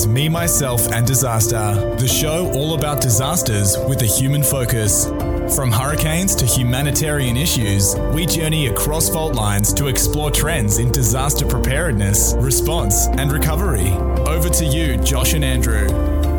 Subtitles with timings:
[0.00, 5.06] is Me, Myself, and Disaster, the show all about disasters with a human focus.
[5.54, 11.46] From hurricanes to humanitarian issues, we journey across fault lines to explore trends in disaster
[11.46, 13.90] preparedness, response, and recovery.
[14.26, 15.88] Over to you, Josh and Andrew.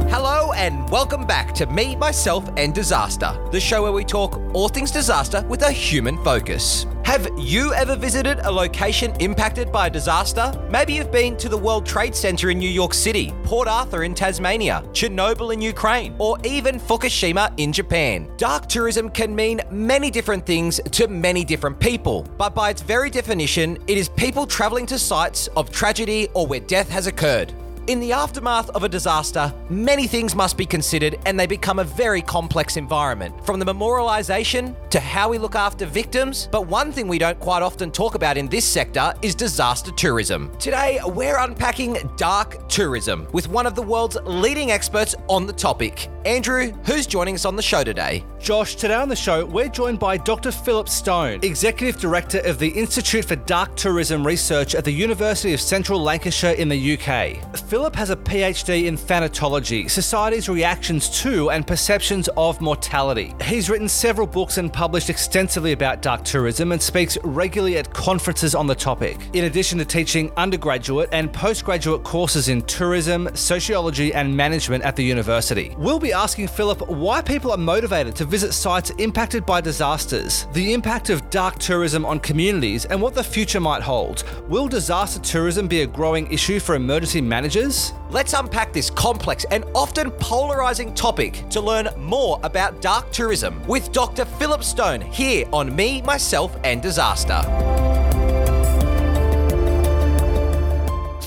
[0.10, 4.70] Hello and welcome back to Me, Myself, and Disaster, the show where we talk all
[4.70, 6.88] things disaster with a human focus.
[7.04, 10.54] Have you ever visited a location impacted by a disaster?
[10.70, 14.14] Maybe you've been to the World Trade Center in New York City, Port Arthur in
[14.14, 18.32] Tasmania, Chernobyl in Ukraine, or even Fukushima in Japan.
[18.38, 23.10] Dark tourism can mean many different things to many different people, but by its very
[23.10, 27.52] definition, it is people traveling to sites of tragedy or where death has occurred.
[27.88, 31.84] In the aftermath of a disaster, many things must be considered and they become a
[31.84, 33.44] very complex environment.
[33.44, 37.64] From the memorialisation to how we look after victims, but one thing we don't quite
[37.64, 40.56] often talk about in this sector is disaster tourism.
[40.60, 46.08] Today, we're unpacking dark tourism with one of the world's leading experts on the topic.
[46.24, 48.24] Andrew, who's joining us on the show today?
[48.40, 50.52] Josh, today on the show, we're joined by Dr.
[50.52, 55.62] Philip Stone, Executive Director of the Institute for Dark Tourism Research at the University of
[55.62, 57.58] Central Lancashire in the UK.
[57.72, 63.34] Philip has a PhD in thanatology, society's reactions to and perceptions of mortality.
[63.44, 68.54] He's written several books and published extensively about dark tourism and speaks regularly at conferences
[68.54, 74.36] on the topic, in addition to teaching undergraduate and postgraduate courses in tourism, sociology, and
[74.36, 75.74] management at the university.
[75.78, 80.74] We'll be asking Philip why people are motivated to visit sites impacted by disasters, the
[80.74, 84.24] impact of dark tourism on communities, and what the future might hold.
[84.48, 87.61] Will disaster tourism be a growing issue for emergency managers?
[87.62, 93.92] Let's unpack this complex and often polarizing topic to learn more about dark tourism with
[93.92, 94.26] Dr.
[94.26, 97.40] Philip Stone here on Me, Myself, and Disaster.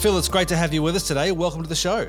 [0.00, 1.31] Phil, it's great to have you with us today.
[1.31, 2.09] Welcome to the show.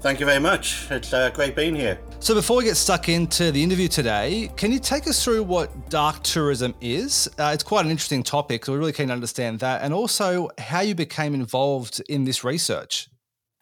[0.00, 0.90] Thank you very much.
[0.90, 1.98] It's uh, great being here.
[2.20, 5.88] So, before we get stuck into the interview today, can you take us through what
[5.88, 7.30] dark tourism is?
[7.38, 10.50] Uh, it's quite an interesting topic, so we're really keen to understand that, and also
[10.58, 13.08] how you became involved in this research.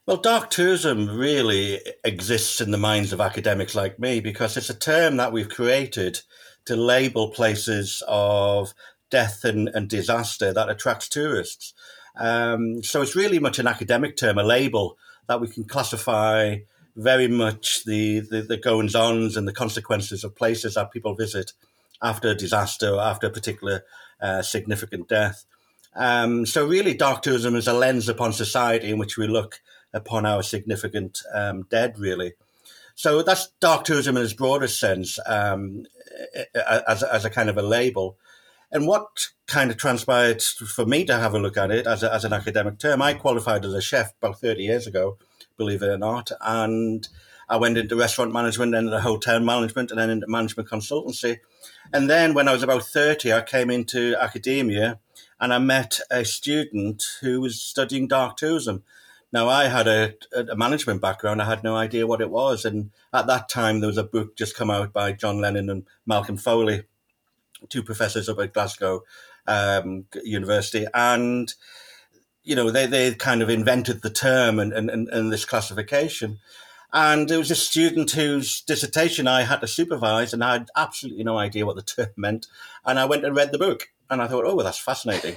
[0.04, 4.74] Well, dark tourism really exists in the minds of academics like me because it's a
[4.74, 6.22] term that we've created
[6.64, 8.74] to label places of
[9.12, 11.72] death and, and disaster that attracts tourists.
[12.16, 14.98] Um, so it's really much an academic term, a label
[15.28, 16.56] that we can classify
[16.96, 21.52] very much the, the, the goings ons and the consequences of places that people visit
[22.02, 23.84] after a disaster or after a particular
[24.20, 25.44] uh, significant death.
[25.94, 29.60] Um, so really, dark tourism is a lens upon society in which we look
[29.92, 32.34] upon our significant um, dead, really.
[32.94, 35.86] So that's dark tourism in its broadest sense, um,
[36.54, 38.18] as, as a kind of a label.
[38.70, 42.12] And what kind of transpired for me to have a look at it as, a,
[42.12, 45.18] as an academic term, I qualified as a chef about 30 years ago,
[45.56, 46.30] believe it or not.
[46.40, 47.06] And
[47.48, 51.38] I went into restaurant management, then into hotel management, and then into management consultancy.
[51.92, 54.98] And then when I was about 30, I came into academia
[55.38, 58.84] and I met a student who was studying dark tourism.
[59.32, 61.40] Now, I had a, a, management background.
[61.40, 62.66] I had no idea what it was.
[62.66, 65.86] And at that time, there was a book just come out by John Lennon and
[66.06, 66.84] Malcolm Foley
[67.68, 69.02] two professors up at Glasgow
[69.46, 71.52] um, University, and
[72.44, 76.38] you know they they kind of invented the term and, and, and this classification.
[76.94, 81.24] And it was a student whose dissertation I had to supervise, and I had absolutely
[81.24, 82.46] no idea what the term meant.
[82.84, 85.36] And I went and read the book, and I thought, oh, well, that's fascinating.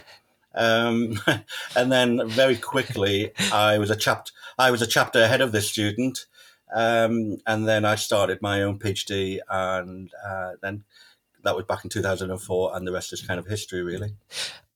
[0.56, 1.20] Um,
[1.76, 5.70] and then very quickly, I was a chapter I was a chapter ahead of this
[5.70, 6.26] student,
[6.74, 10.84] um, and then I started my own PhD, and uh, then
[11.44, 14.16] that was back in 2004, and the rest is kind of history, really.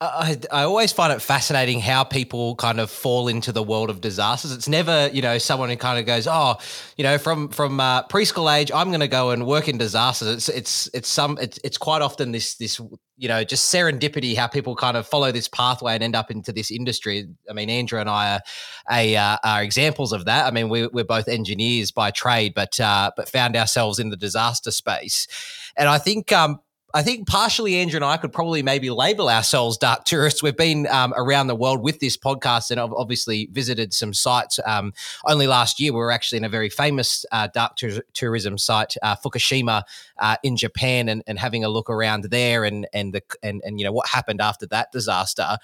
[0.02, 4.00] I, I always find it fascinating how people kind of fall into the world of
[4.00, 4.54] disasters.
[4.54, 6.56] It's never, you know, someone who kind of goes, oh,
[6.96, 10.30] you know, from from uh, preschool age, I'm going to go and work in disasters.
[10.30, 12.80] It's it's it's some it's it's quite often this this
[13.18, 16.54] you know just serendipity how people kind of follow this pathway and end up into
[16.54, 17.28] this industry.
[17.50, 18.42] I mean, Andrew and I are
[18.90, 20.46] a, uh, are examples of that.
[20.46, 24.18] I mean, we, we're both engineers by trade, but uh, but found ourselves in the
[24.18, 25.28] disaster space,
[25.76, 26.62] and I think um,
[26.94, 30.42] I think partially Andrew and I could probably maybe label ourselves dark tourists.
[30.42, 34.60] We've been um, around the world with this podcast and I've obviously visited some sites.
[34.66, 34.94] Um,
[35.26, 38.96] only last year, we were actually in a very famous uh, dark tur- tourism site,
[39.04, 39.84] uh, Fukushima,
[40.18, 43.80] uh, in Japan, and, and, having a look around there and and the and and
[43.80, 45.58] you know what happened after that disaster.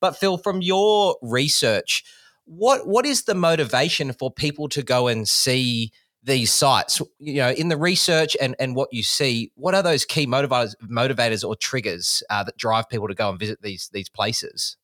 [0.00, 2.02] But Phil, from your research,
[2.46, 5.92] what what is the motivation for people to go and see?
[6.22, 10.04] These sites you know in the research and and what you see what are those
[10.04, 14.08] key motivators motivators or triggers uh, that drive people to go and visit these these
[14.08, 14.76] places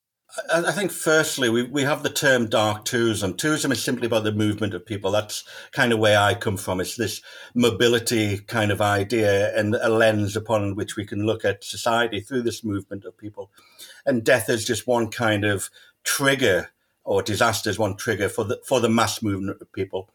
[0.53, 3.35] I think firstly we, we have the term dark tourism.
[3.35, 5.11] Tourism is simply about the movement of people.
[5.11, 6.81] That's kind of where I come from.
[6.81, 7.23] It's this
[7.55, 12.43] mobility kind of idea and a lens upon which we can look at society through
[12.43, 13.51] this movement of people.
[14.05, 15.71] And death is just one kind of
[16.05, 16.71] trigger
[17.05, 20.11] or disaster is one trigger for the for the mass movement of people.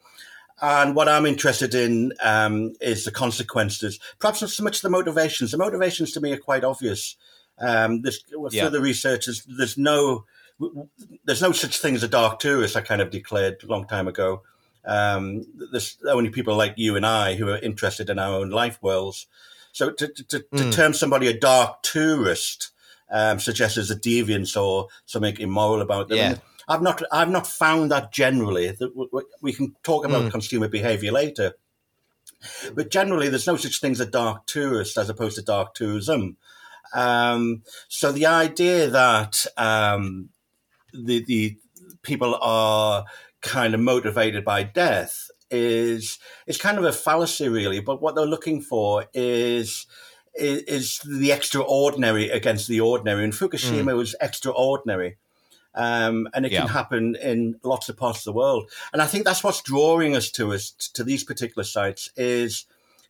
[0.62, 5.52] And what I'm interested in um, is the consequences, perhaps not so much the motivations.
[5.52, 7.16] The motivations to me are quite obvious.
[7.58, 8.64] Um, this, yeah.
[8.64, 10.26] further research is there's no
[11.26, 12.76] there's no such thing as a dark tourist.
[12.76, 14.44] I kind of declared a long time ago.
[14.86, 18.78] Um, there's only people like you and I who are interested in our own life
[18.82, 19.28] worlds.
[19.72, 20.58] So to, to, to, mm.
[20.58, 22.72] to term somebody a dark tourist
[23.12, 26.18] um, suggests there's a deviance or something immoral about them.
[26.18, 26.36] Yeah.
[26.68, 28.72] I've not I've not found that generally.
[28.72, 30.32] that We can talk about mm.
[30.32, 31.54] consumer behaviour later,
[32.74, 36.38] but generally there's no such thing as a dark tourist as opposed to dark tourism.
[36.94, 40.30] Um, so the idea that um,
[40.94, 41.58] the the
[42.02, 43.06] people are
[43.42, 47.80] kind of motivated by death is is kind of a fallacy, really.
[47.80, 49.88] But what they're looking for is
[50.34, 53.98] is, is the extraordinary against the ordinary, and Fukushima mm.
[53.98, 55.18] was extraordinary.
[55.74, 56.62] Um, and it yeah.
[56.62, 58.70] can happen in lots of parts of the world.
[58.92, 62.66] And I think that's what's drawing us to us to these particular sites is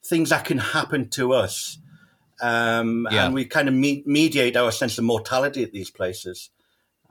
[0.05, 1.79] things that can happen to us
[2.41, 3.25] um, yeah.
[3.25, 6.49] and we kind of me- mediate our sense of mortality at these places.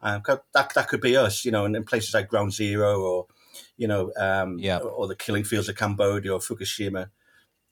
[0.02, 3.26] Um, that that could be us, you know, in, in places like Ground Zero or
[3.76, 4.78] you know, um, yeah.
[4.78, 7.10] or the killing fields of Cambodia or Fukushima.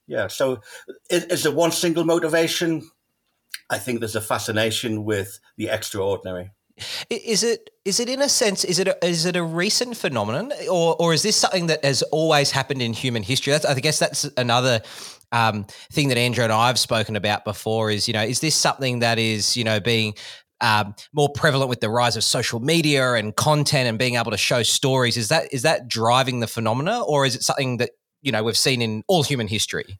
[0.07, 0.27] Yeah.
[0.27, 0.61] So,
[1.09, 2.89] is, is there one single motivation?
[3.69, 6.51] I think there's a fascination with the extraordinary.
[7.09, 10.51] Is it is it in a sense is it a, is it a recent phenomenon
[10.69, 13.51] or or is this something that has always happened in human history?
[13.51, 14.81] That's, I guess that's another
[15.31, 17.91] um, thing that Andrew and I have spoken about before.
[17.91, 20.15] Is you know is this something that is you know being
[20.61, 24.37] um, more prevalent with the rise of social media and content and being able to
[24.37, 25.17] show stories?
[25.17, 27.91] Is that is that driving the phenomena or is it something that
[28.21, 29.99] you know we've seen in all human history?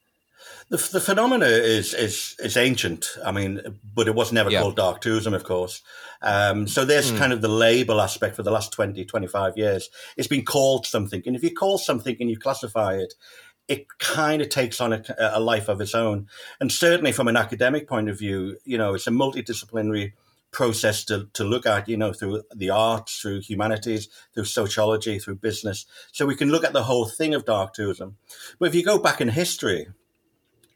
[0.70, 3.18] The, the phenomena is, is is ancient.
[3.26, 3.62] I mean,
[3.96, 5.82] but it was never called dark tourism, of course.
[6.22, 7.18] Um, so there's mm.
[7.18, 9.90] kind of the label aspect for the last 20, 25 years.
[10.16, 11.24] It's been called something.
[11.26, 13.14] And if you call something and you classify it,
[13.68, 16.28] it kind of takes on a, a, life of its own.
[16.60, 20.14] And certainly from an academic point of view, you know, it's a multidisciplinary
[20.52, 25.36] process to, to look at, you know, through the arts, through humanities, through sociology, through
[25.36, 25.86] business.
[26.12, 28.18] So we can look at the whole thing of dark tourism.
[28.58, 29.88] But if you go back in history,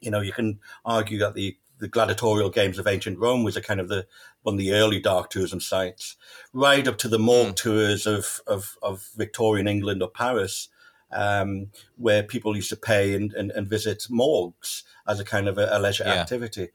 [0.04, 3.62] you know, you can argue that the, the gladiatorial games of ancient Rome was a
[3.62, 4.06] kind of the
[4.42, 6.16] one of the early dark tourism sites,
[6.52, 7.56] right up to the morgue mm.
[7.56, 10.68] tours of, of, of Victorian England or Paris,
[11.10, 15.58] um, where people used to pay and, and, and, visit morgues as a kind of
[15.58, 16.14] a, a leisure yeah.
[16.14, 16.68] activity.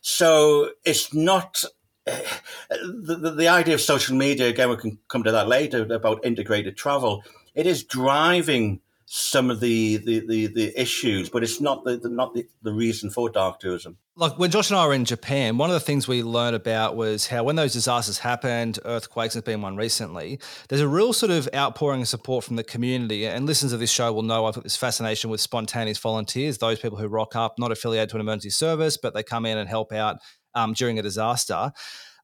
[0.00, 1.64] So it's not
[2.06, 6.24] the, the, the, idea of social media, again, we can come to that later about
[6.24, 7.24] integrated travel.
[7.54, 12.10] It is driving some of the the, the, the issues, but it's not the, the
[12.10, 13.96] not the, the reason for dark tourism.
[14.16, 16.94] Like when Josh and I were in Japan, one of the things we learned about
[16.94, 20.38] was how when those disasters happened, earthquakes has been one recently,
[20.68, 23.26] there's a real sort of outpouring of support from the community.
[23.26, 26.78] And listeners of this show will know I've got this fascination with spontaneous volunteers, those
[26.78, 29.70] people who rock up, not affiliated to an emergency service, but they come in and
[29.70, 30.18] help out
[30.54, 31.72] um, during a disaster.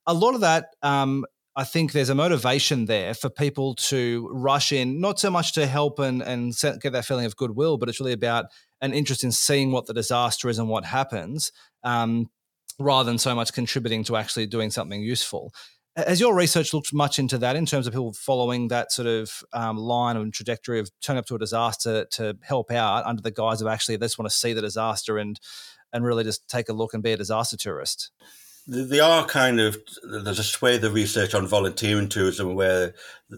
[0.06, 1.24] A lot of that um,
[1.56, 5.66] I think there's a motivation there for people to rush in, not so much to
[5.66, 8.46] help and, and get that feeling of goodwill, but it's really about
[8.80, 11.52] an interest in seeing what the disaster is and what happens,
[11.84, 12.28] um,
[12.80, 15.52] rather than so much contributing to actually doing something useful.
[15.96, 19.44] Has your research looked much into that in terms of people following that sort of
[19.52, 23.30] um, line and trajectory of turning up to a disaster to help out under the
[23.30, 25.38] guise of actually they just want to see the disaster and
[25.92, 28.10] and really just take a look and be a disaster tourist?
[28.66, 32.94] They are kind of there's a swathe of research on volunteering tourism where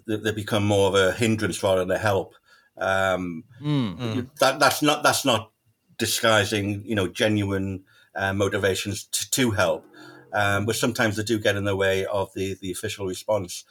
[0.07, 2.35] they become more of a hindrance rather than a help.
[2.79, 5.51] Um, mm, That that's not that's not
[5.99, 9.85] disguising you know genuine uh, motivations to, to help,
[10.33, 13.65] um, but sometimes they do get in the way of the the official response.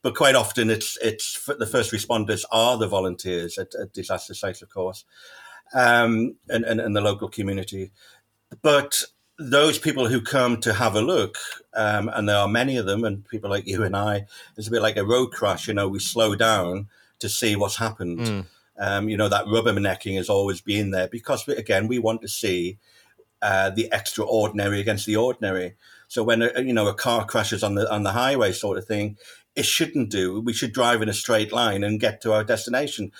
[0.00, 4.62] But quite often, it's it's the first responders are the volunteers at, at disaster sites,
[4.62, 5.04] of course,
[5.74, 7.92] um, and, and and the local community.
[8.62, 9.04] But
[9.38, 11.38] those people who come to have a look,
[11.74, 14.70] um, and there are many of them, and people like you and I, it's a
[14.70, 15.68] bit like a road crash.
[15.68, 18.20] You know, we slow down to see what's happened.
[18.20, 18.46] Mm.
[18.78, 22.78] Um, you know, that rubbernecking has always been there because, again, we want to see
[23.42, 25.74] uh, the extraordinary against the ordinary.
[26.08, 28.84] So when a, you know a car crashes on the on the highway, sort of
[28.84, 29.16] thing,
[29.56, 30.40] it shouldn't do.
[30.40, 33.12] We should drive in a straight line and get to our destination.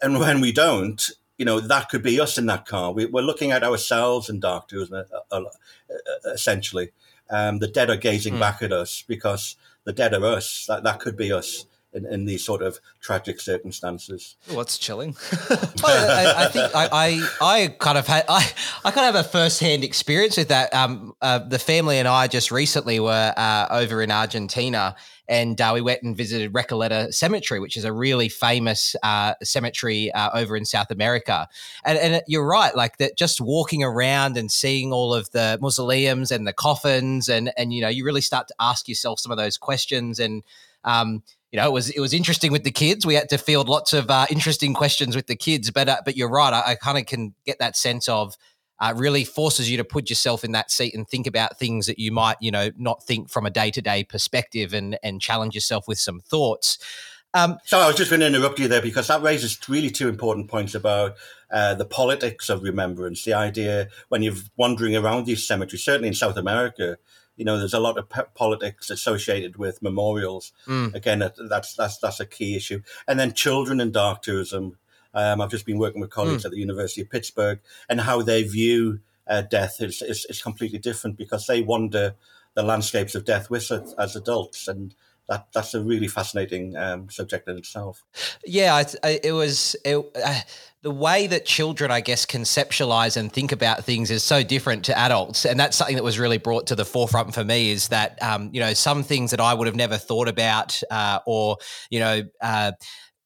[0.00, 2.92] And when we don't, you know, that could be us in that car.
[2.92, 6.90] We, are looking at ourselves in dark tourism, uh, uh, uh, essentially.
[7.30, 8.40] Um, the dead are gazing mm.
[8.40, 10.66] back at us because the dead are us.
[10.68, 14.36] That, that could be us in, in these sort of tragic circumstances.
[14.50, 15.16] What's chilling?
[15.82, 18.50] well, I, I, think I, I, I kind of had I,
[18.84, 20.74] I kind of have a first hand experience with that.
[20.74, 24.96] Um, uh, the family and I just recently were uh, over in Argentina,
[25.28, 30.10] and uh, we went and visited Recoleta Cemetery, which is a really famous uh, cemetery
[30.12, 31.48] uh, over in South America.
[31.84, 36.30] And, and, you're right, like that, just walking around and seeing all of the mausoleums
[36.30, 39.38] and the coffins, and and you know, you really start to ask yourself some of
[39.38, 40.42] those questions and.
[40.84, 43.06] Um, you know, it was it was interesting with the kids.
[43.06, 46.14] We had to field lots of uh, interesting questions with the kids, but uh, but
[46.14, 46.52] you're right.
[46.52, 48.36] I, I kind of can get that sense of
[48.80, 51.98] uh, really forces you to put yourself in that seat and think about things that
[51.98, 55.54] you might you know not think from a day to day perspective, and and challenge
[55.54, 56.78] yourself with some thoughts.
[57.34, 60.08] Um, so I was just going to interrupt you there because that raises really two
[60.08, 61.16] important points about
[61.50, 63.24] uh, the politics of remembrance.
[63.24, 66.96] The idea when you're wandering around these cemeteries, certainly in South America,
[67.36, 70.52] you know, there's a lot of politics associated with memorials.
[70.66, 70.94] Mm.
[70.94, 72.82] Again, that's that's that's a key issue.
[73.06, 74.76] And then children and dark tourism.
[75.14, 76.46] Um, I've just been working with colleagues mm.
[76.46, 80.78] at the University of Pittsburgh, and how they view uh, death is, is, is completely
[80.78, 82.14] different because they wander
[82.54, 84.94] the landscapes of death with us as adults, and
[85.28, 88.04] that that's a really fascinating um, subject in itself.
[88.44, 89.76] Yeah, it, it was.
[89.84, 90.40] It, uh,
[90.82, 94.96] the way that children, I guess, conceptualize and think about things is so different to
[94.96, 97.70] adults, and that's something that was really brought to the forefront for me.
[97.70, 101.20] Is that um, you know some things that I would have never thought about, uh,
[101.26, 101.58] or
[101.90, 102.22] you know.
[102.40, 102.72] Uh,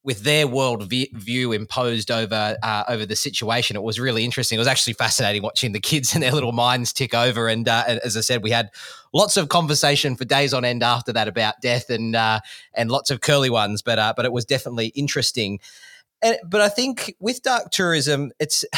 [0.05, 4.57] with their world view imposed over uh, over the situation, it was really interesting.
[4.57, 7.49] It was actually fascinating watching the kids and their little minds tick over.
[7.49, 8.71] And uh, as I said, we had
[9.13, 12.41] lots of conversation for days on end after that about death and uh,
[12.75, 13.83] and lots of curly ones.
[13.83, 15.61] But uh, but it was definitely interesting.
[16.23, 18.65] And, but I think with dark tourism, it's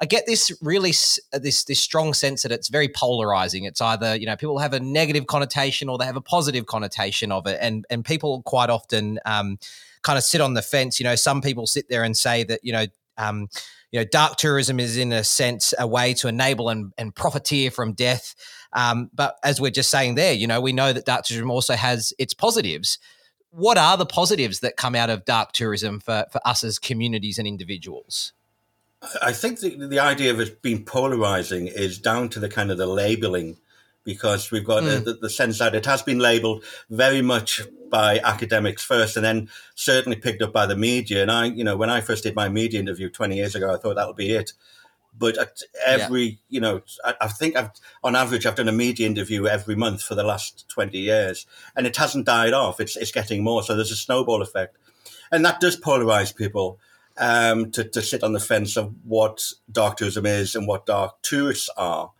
[0.00, 3.64] I get this really this this strong sense that it's very polarizing.
[3.64, 7.32] It's either you know people have a negative connotation or they have a positive connotation
[7.32, 9.58] of it, and and people quite often um,
[10.02, 10.98] kind of sit on the fence.
[10.98, 12.86] You know, some people sit there and say that you know.
[13.16, 13.48] Um,
[13.92, 17.70] you know, dark tourism is in a sense a way to enable and, and profiteer
[17.70, 18.34] from death.
[18.72, 21.74] Um, but as we're just saying there, you know, we know that dark tourism also
[21.74, 22.98] has its positives
[23.54, 27.38] what are the positives that come out of dark tourism for, for us as communities
[27.38, 28.32] and individuals?
[29.22, 32.78] I think the, the idea of it being polarizing is down to the kind of
[32.78, 33.58] the labeling
[34.02, 35.04] because we've got mm.
[35.04, 39.48] the, the, sense that it has been labeled very much by academics first and then
[39.74, 41.22] certainly picked up by the media.
[41.22, 43.78] And I, you know, when I first did my media interview 20 years ago, I
[43.78, 44.52] thought that would be it.
[45.16, 46.36] But every, yeah.
[46.48, 47.70] you know, I, I, think I've,
[48.02, 51.86] on average, I've done a media interview every month for the last 20 years and
[51.86, 52.80] it hasn't died off.
[52.80, 53.62] It's, it's getting more.
[53.62, 54.76] So there's a snowball effect.
[55.30, 56.78] And that does polarize people
[57.16, 61.22] um, to, to sit on the fence of what dark tourism is and what dark
[61.22, 62.12] tourists are.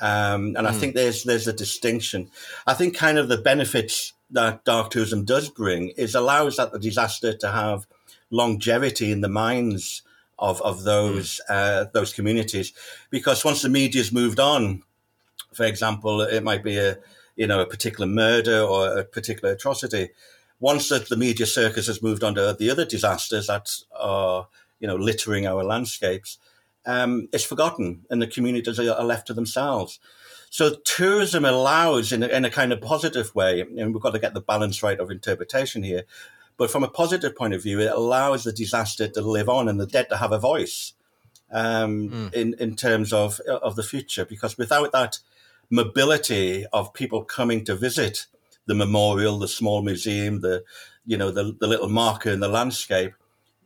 [0.00, 0.66] Um, and.
[0.66, 0.78] I hmm.
[0.78, 2.30] think there's there's a distinction.
[2.66, 6.78] I think kind of the benefits that dark tourism does bring is allows that the
[6.78, 7.86] disaster to have
[8.30, 10.02] longevity in the minds
[10.38, 11.54] of of those mm.
[11.54, 12.72] uh, those communities,
[13.10, 14.82] because once the media's moved on,
[15.52, 16.98] for example, it might be a
[17.36, 20.10] you know a particular murder or a particular atrocity.
[20.60, 24.48] Once the, the media circus has moved on to the other disasters that are
[24.80, 26.38] you know littering our landscapes,
[26.86, 30.00] um, it's forgotten, and the communities are, are left to themselves.
[30.50, 34.18] So tourism allows, in a, in a kind of positive way, and we've got to
[34.18, 36.04] get the balance right of interpretation here.
[36.58, 39.80] But from a positive point of view, it allows the disaster to live on and
[39.80, 40.92] the dead to have a voice
[41.50, 42.34] um, mm.
[42.34, 44.26] in in terms of of the future.
[44.26, 45.20] Because without that
[45.70, 48.26] mobility of people coming to visit
[48.66, 50.64] the memorial, the small museum, the
[51.06, 53.14] you know the the little marker in the landscape,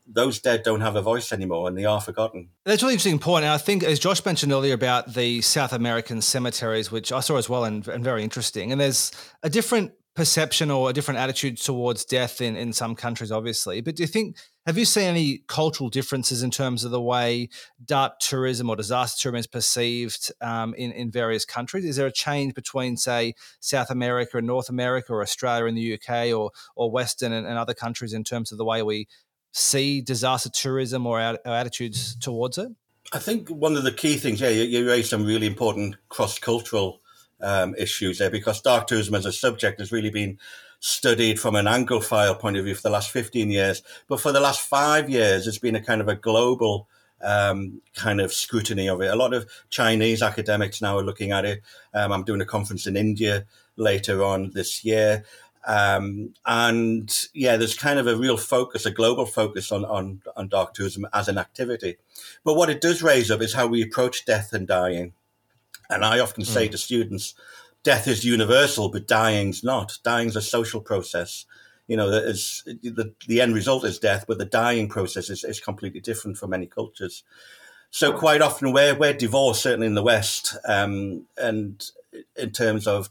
[0.07, 2.51] those dead don't have a voice anymore and they are forgotten.
[2.65, 3.45] That's a really interesting point.
[3.45, 7.37] And I think, as Josh mentioned earlier about the South American cemeteries, which I saw
[7.37, 8.73] as well and, and very interesting.
[8.73, 13.33] And there's a different perception or a different attitude towards death in, in some countries,
[13.33, 13.81] obviously.
[13.81, 17.49] But do you think, have you seen any cultural differences in terms of the way
[17.85, 21.85] dark tourism or disaster tourism is perceived um, in, in various countries?
[21.85, 25.95] Is there a change between, say, South America and North America or Australia and the
[25.95, 29.09] UK or, or Western and, and other countries in terms of the way we
[29.53, 32.69] see disaster tourism or our, our attitudes towards it?
[33.15, 36.39] I think one of the key things, yeah, you, you raised some really important cross
[36.39, 37.02] cultural
[37.43, 40.39] um, issues there because dark tourism as a subject has really been
[40.81, 43.83] studied from an Anglophile point of view for the last 15 years.
[44.09, 46.89] But for the last five years, it's been a kind of a global
[47.23, 49.13] um, kind of scrutiny of it.
[49.13, 51.63] A lot of Chinese academics now are looking at it.
[51.95, 53.45] Um, I'm doing a conference in India
[53.77, 55.25] later on this year.
[55.65, 60.49] Um, and yeah, there's kind of a real focus, a global focus on, on, on
[60.49, 61.99] dark tourism as an activity.
[62.45, 65.13] But what it does raise up is how we approach death and dying.
[65.93, 66.47] And I often mm.
[66.47, 66.73] say hmm.
[66.73, 67.35] to students,
[67.83, 69.99] death is universal, but dying's not.
[70.03, 71.45] Dying's a social process.
[71.89, 76.01] You know, the, the end result is death, but the dying process is, is completely
[76.01, 77.25] different for many cultures.
[77.91, 81.85] So quite often we're, we're divorced, certainly in the West, um, and
[82.37, 83.11] in terms of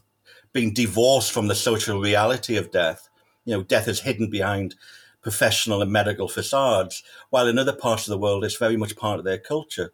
[0.52, 3.08] being divorced from the social reality of death.
[3.44, 4.74] You know, death is hidden behind
[5.22, 9.18] professional and medical facades, while in other parts of the world, it's very much part
[9.18, 9.92] of their culture.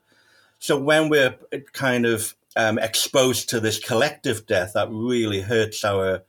[0.59, 1.37] So when we're
[1.73, 6.25] kind of um, exposed to this collective death, that really hurts our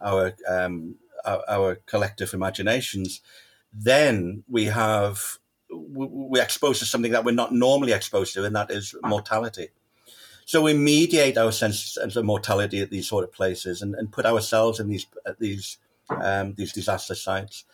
[0.00, 3.20] our, um, our, our collective imaginations.
[3.72, 5.38] Then we have
[5.70, 9.68] we're exposed to something that we're not normally exposed to, and that is mortality.
[10.46, 14.26] So we mediate our sense of mortality at these sort of places and, and put
[14.26, 15.06] ourselves in these
[15.38, 15.78] these
[16.10, 17.64] um, these disaster sites.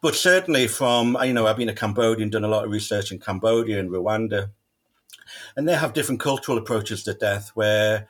[0.00, 3.18] But certainly, from you know, I've been a Cambodian, done a lot of research in
[3.18, 4.50] Cambodia and Rwanda,
[5.56, 8.08] and they have different cultural approaches to death, where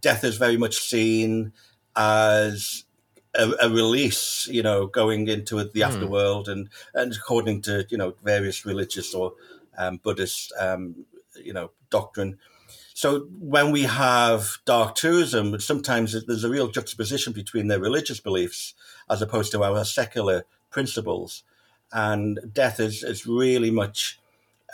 [0.00, 1.52] death is very much seen
[1.96, 2.84] as
[3.34, 5.88] a, a, release, you know, going into the mm.
[5.88, 9.34] afterworld, and and according to you know various religious or
[9.78, 11.04] um, Buddhist, um,
[11.42, 12.38] you know, doctrine,
[12.94, 18.72] so when we have dark tourism, sometimes there's a real juxtaposition between their religious beliefs
[19.10, 21.42] as opposed to our secular principles.
[21.92, 24.20] And death is, is really much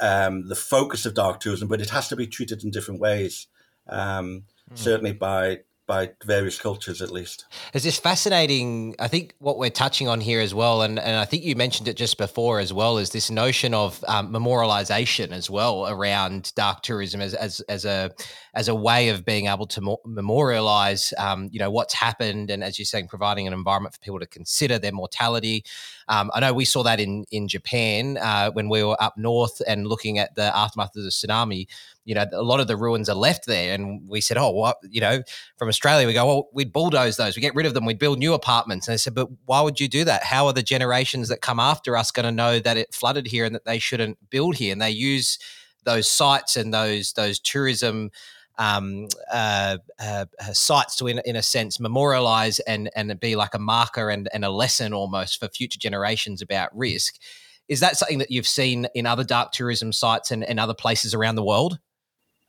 [0.00, 3.46] um, the focus of dark tourism, but it has to be treated in different ways.
[3.88, 4.78] Um, mm.
[4.78, 7.46] Certainly by by various cultures at least.
[7.74, 8.94] Is this fascinating?
[9.00, 11.88] I think what we're touching on here as well, and, and I think you mentioned
[11.88, 16.82] it just before as well, is this notion of um, memorialization as well around dark
[16.82, 18.12] tourism as, as, as a
[18.54, 22.62] as a way of being able to mo- memorialize, um, you know, what's happened, and
[22.62, 25.64] as you're saying, providing an environment for people to consider their mortality.
[26.10, 29.62] Um, I know we saw that in in Japan uh, when we were up north
[29.66, 31.66] and looking at the aftermath of the tsunami.
[32.04, 34.78] You know, a lot of the ruins are left there, and we said, "Oh, what?"
[34.90, 35.22] You know,
[35.56, 38.18] from Australia, we go, "Well, we'd bulldoze those, we get rid of them, we'd build
[38.18, 40.24] new apartments." And I said, "But why would you do that?
[40.24, 43.44] How are the generations that come after us going to know that it flooded here
[43.44, 45.38] and that they shouldn't build here?" And they use
[45.84, 48.10] those sites and those those tourism
[48.58, 53.54] um, uh, uh, uh, sites to, in, in a sense, memorialize and and be like
[53.54, 57.16] a marker and, and a lesson almost for future generations about risk.
[57.68, 61.14] Is that something that you've seen in other dark tourism sites and, and other places
[61.14, 61.78] around the world?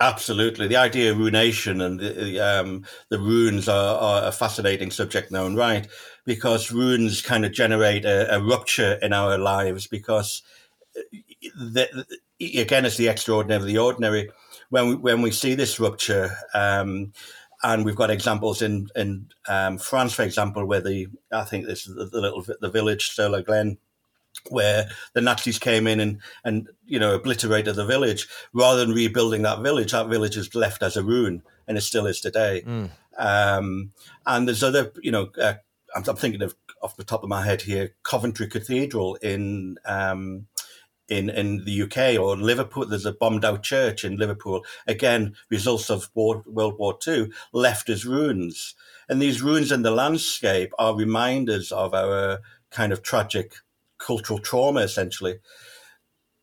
[0.01, 0.67] Absolutely.
[0.67, 5.45] The idea of ruination and the, um, the ruins are, are, a fascinating subject now
[5.45, 5.87] and right
[6.25, 10.41] because ruins kind of generate a, a rupture in our lives because,
[10.97, 11.01] uh,
[11.55, 12.05] the,
[12.39, 14.31] again, it's the extraordinary the ordinary
[14.71, 17.13] when we, when we see this rupture, um,
[17.63, 21.85] and we've got examples in in um, France, for example, where the I think this
[21.87, 23.77] is the, the little the village Oradour-sur-Glane,
[24.49, 29.43] where the Nazis came in and and you know obliterated the village rather than rebuilding
[29.43, 29.91] that village.
[29.91, 32.63] That village is left as a ruin, and it still is today.
[32.65, 32.89] Mm.
[33.17, 33.91] Um,
[34.25, 35.55] and there's other, you know, uh,
[35.93, 40.47] I'm, I'm, thinking of off the top of my head here, Coventry Cathedral in um,
[41.11, 42.85] in, in the UK or Liverpool.
[42.85, 44.63] There's a bombed out church in Liverpool.
[44.87, 48.73] Again, results of war, World War II left as ruins.
[49.09, 52.39] And these ruins in the landscape are reminders of our
[52.71, 53.55] kind of tragic
[53.97, 55.39] cultural trauma, essentially.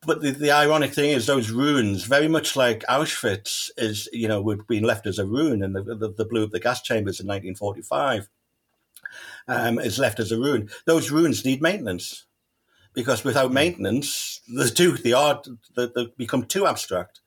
[0.02, 4.40] But the, the ironic thing is, those ruins, very much like Auschwitz, is you know
[4.40, 7.26] would been left as a ruin, and the, the, the blew the gas chambers in
[7.26, 8.28] 1945.
[9.48, 10.68] Um, is left as a ruin.
[10.84, 12.26] Those ruins need maintenance
[12.92, 15.46] because without maintenance, the two the art
[15.76, 17.20] they, they become too abstract.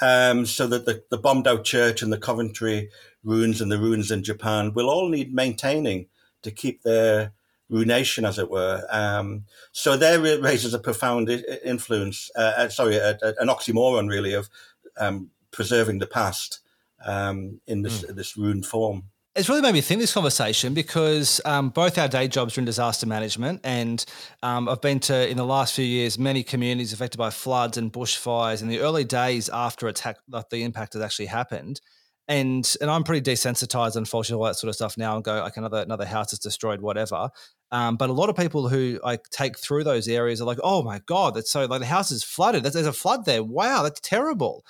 [0.00, 2.90] Um, so that the, the bombed out church and the Coventry
[3.22, 6.06] ruins and the ruins in Japan will all need maintaining
[6.42, 7.32] to keep their
[7.68, 8.84] ruination, as it were.
[8.90, 11.30] Um, so there raises a profound
[11.64, 12.30] influence.
[12.36, 14.50] Uh, uh, sorry, a, a, an oxymoron really of
[14.98, 16.60] um, preserving the past
[17.06, 18.14] um, in this mm.
[18.14, 19.04] this ruined form
[19.36, 22.64] it's really made me think this conversation because um, both our day jobs are in
[22.64, 24.04] disaster management, and
[24.42, 27.92] um, I've been to in the last few years many communities affected by floods and
[27.92, 31.80] bushfires in the early days after attack, like the impact has actually happened.
[32.28, 35.56] And and I'm pretty desensitized, unfortunately, all that sort of stuff now, and go like
[35.56, 37.28] another another house is destroyed, whatever.
[37.72, 40.82] Um, but a lot of people who I take through those areas are like, oh
[40.82, 42.62] my god, that's so like the house is flooded.
[42.62, 43.42] There's a flood there.
[43.42, 44.64] Wow, that's terrible.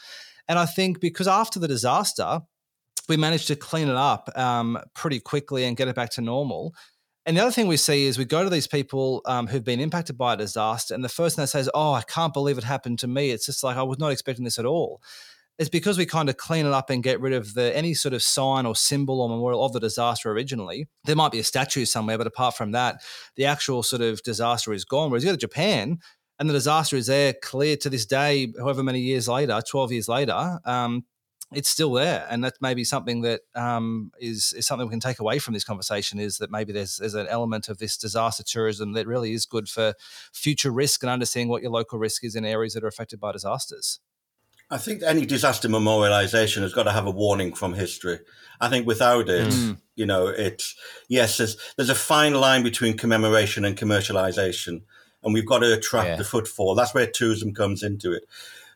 [0.49, 2.41] And I think because after the disaster,
[3.09, 6.75] we managed to clean it up um, pretty quickly and get it back to normal.
[7.27, 9.81] And the other thing we see is we go to these people um, who've been
[9.81, 12.59] impacted by a disaster, and the first thing they say is, "Oh, I can't believe
[12.59, 15.01] it happened to me." It's just like I was not expecting this at all.
[15.59, 18.13] it's because we kind of clean it up and get rid of the any sort
[18.13, 20.89] of sign or symbol or memorial of the disaster originally.
[21.05, 23.03] There might be a statue somewhere, but apart from that,
[23.37, 25.11] the actual sort of disaster is gone.
[25.11, 25.99] Whereas you go to Japan
[26.41, 30.09] and the disaster is there, clear to this day, however many years later, twelve years
[30.09, 30.59] later.
[30.65, 31.05] Um,
[31.57, 35.21] it's still there, and that's maybe something that um, is is something we can take
[35.21, 36.19] away from this conversation.
[36.19, 39.69] Is that maybe there's there's an element of this disaster tourism that really is good
[39.69, 39.95] for
[40.33, 43.33] future risk and understanding what your local risk is in areas that are affected by
[43.33, 44.01] disasters.
[44.71, 48.21] I think any disaster memorialization has got to have a warning from history.
[48.61, 49.79] I think without it, mm.
[49.95, 50.75] you know, it's
[51.09, 54.83] yes, there's there's a fine line between commemoration and commercialization,
[55.23, 56.17] and we've got to attract yeah.
[56.17, 56.75] the footfall.
[56.75, 58.25] That's where tourism comes into it.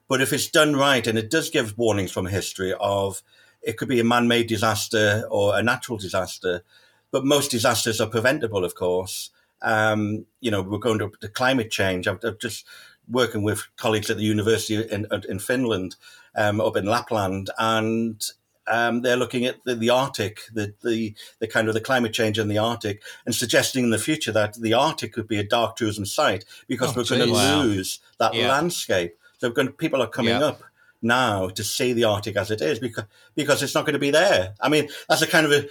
[0.08, 3.22] But if it's done right, and it does give warnings from history of
[3.62, 6.62] it could be a man-made disaster or a natural disaster,
[7.10, 9.30] but most disasters are preventable, of course.
[9.60, 12.06] Um, you know, we're going to, to climate change.
[12.06, 12.64] I've, I've, just
[13.08, 15.96] working with colleagues at the university in, in Finland,
[16.36, 18.22] um, up in Lapland, and
[18.68, 22.38] um, they're looking at the, the Arctic, the, the, the kind of the climate change
[22.38, 25.76] in the Arctic, and suggesting in the future that the Arctic could be a dark
[25.76, 27.62] tourism site because oh, we're going to wow.
[27.62, 28.48] lose that yeah.
[28.48, 29.16] landscape.
[29.38, 30.62] So going, people are coming up
[31.00, 34.10] now to see the Arctic as it is because because it's not going to be
[34.10, 34.54] there.
[34.60, 35.68] I mean, that's a kind of a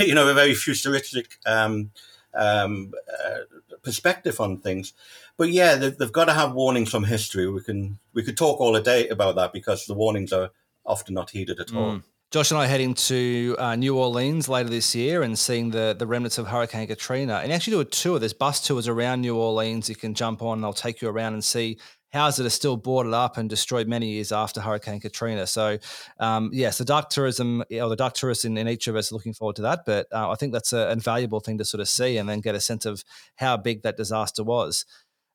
[0.04, 1.90] you know a very futuristic um,
[2.34, 2.92] um,
[3.24, 3.38] uh,
[3.82, 4.92] perspective on things.
[5.36, 7.48] But yeah, they, have got to have warnings from history.
[7.48, 10.50] We can we could talk all day about that because the warnings are
[10.84, 11.92] often not heeded at all.
[11.92, 12.02] Mm.
[12.30, 15.94] Josh and I are heading to uh, New Orleans later this year and seeing the,
[15.98, 18.18] the remnants of Hurricane Katrina and actually do a tour.
[18.18, 21.34] There's bus tours around New Orleans you can jump on and they'll take you around
[21.34, 21.76] and see
[22.12, 25.46] houses are still boarded up and destroyed many years after Hurricane Katrina.
[25.46, 25.78] So,
[26.18, 29.14] um, yes, the dark tourism or the dark tourists in, in, each of us are
[29.14, 29.80] looking forward to that.
[29.86, 32.40] But uh, I think that's a, a, valuable thing to sort of see and then
[32.40, 33.02] get a sense of
[33.36, 34.84] how big that disaster was.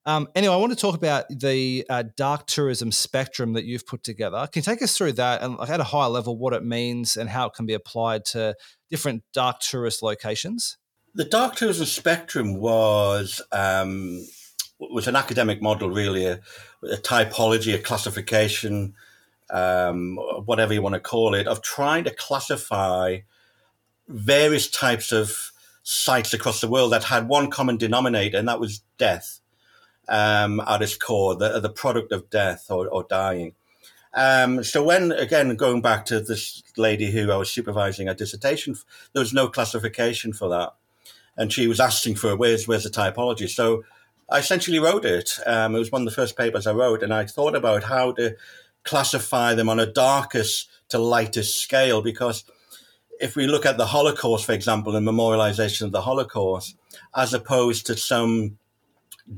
[0.05, 4.03] Um, anyway, I want to talk about the uh, dark tourism spectrum that you've put
[4.03, 4.47] together.
[4.49, 7.29] Can you take us through that and at a higher level what it means and
[7.29, 8.55] how it can be applied to
[8.89, 10.77] different dark tourist locations?
[11.13, 14.25] The dark tourism spectrum was um,
[14.79, 16.39] was an academic model, really, a,
[16.83, 18.93] a typology, a classification,
[19.49, 23.19] um, whatever you want to call it, of trying to classify
[24.07, 25.51] various types of
[25.83, 29.39] sites across the world that had one common denominator, and that was death
[30.09, 33.53] um, at its core, the, the product of death or, or dying.
[34.13, 38.75] Um, so when, again, going back to this lady who I was supervising a dissertation,
[39.13, 40.73] there was no classification for that.
[41.35, 43.47] And she was asking for, where's, where's the typology?
[43.47, 43.83] So
[44.29, 45.39] I essentially wrote it.
[45.45, 48.11] Um, it was one of the first papers I wrote, and I thought about how
[48.13, 48.35] to
[48.83, 52.01] classify them on a darkest to lightest scale.
[52.01, 52.43] Because
[53.19, 56.75] if we look at the Holocaust, for example, the memorialization of the Holocaust,
[57.15, 58.57] as opposed to some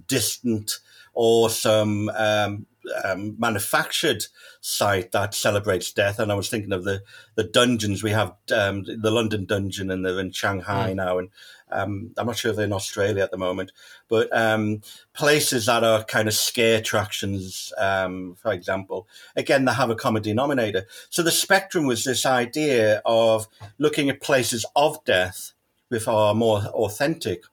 [0.07, 0.79] distant
[1.13, 2.65] or some um,
[3.03, 4.25] um, manufactured
[4.61, 6.19] site that celebrates death.
[6.19, 7.01] And I was thinking of the
[7.35, 10.95] the dungeons we have, um, the London Dungeon, and they're in Shanghai mm.
[10.95, 11.29] now, and
[11.71, 13.71] um, I'm not sure if they're in Australia at the moment,
[14.07, 14.81] but um,
[15.13, 20.23] places that are kind of scare attractions, um, for example, again, they have a common
[20.23, 20.85] denominator.
[21.09, 23.47] So the spectrum was this idea of
[23.77, 25.53] looking at places of death
[25.89, 27.43] which are more authentic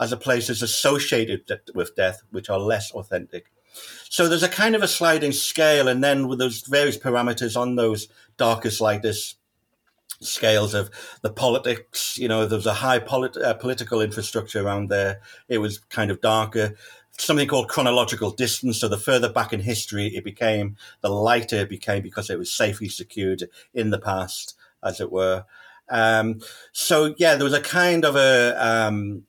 [0.00, 3.52] as a places associated with death, which are less authentic.
[4.08, 7.76] So there's a kind of a sliding scale, and then with those various parameters on
[7.76, 9.36] those darkest, lightest
[10.20, 10.90] scales of
[11.22, 12.16] the politics.
[12.18, 15.20] You know, there was a high polit- uh, political infrastructure around there.
[15.48, 16.74] It was kind of darker.
[17.18, 18.80] Something called chronological distance.
[18.80, 22.50] So the further back in history it became, the lighter it became because it was
[22.50, 25.44] safely secured in the past, as it were.
[25.88, 26.40] Um,
[26.72, 29.24] so yeah, there was a kind of a um,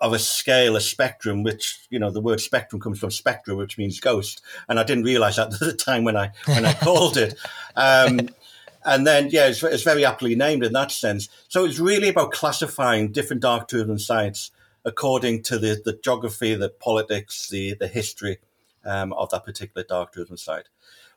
[0.00, 3.78] of a scale, a spectrum, which you know the word spectrum comes from spectra, which
[3.78, 7.16] means ghost, and I didn't realize that at the time when I when I called
[7.16, 7.34] it.
[7.76, 8.28] Um,
[8.84, 11.28] and then, yeah, it's, it's, very aptly named in that sense.
[11.48, 14.50] So it's really about classifying different dark tourism sites
[14.84, 18.38] according to the, the geography, the politics, the, the history
[18.84, 20.68] um, of that particular dark tourism site.